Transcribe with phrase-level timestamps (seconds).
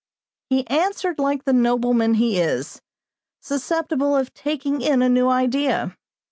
[0.49, 2.81] He answered like the nobleman he is;
[3.39, 5.95] susceptible of taking in a new idea.